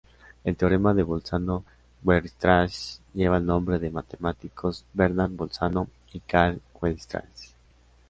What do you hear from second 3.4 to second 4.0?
nombre de